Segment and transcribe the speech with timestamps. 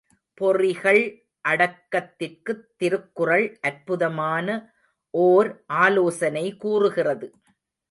[0.41, 1.01] பொறிகள்
[1.49, 4.47] அடக்கத்திற்குத் திருக்குறள் அற்புதமான
[5.09, 5.63] ஓர்
[5.67, 7.33] ஆலோசனை கூறுகிறது.